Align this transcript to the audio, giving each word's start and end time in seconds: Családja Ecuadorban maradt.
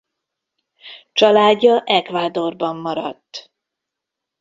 Családja 1.13 1.83
Ecuadorban 1.85 2.75
maradt. 2.75 3.51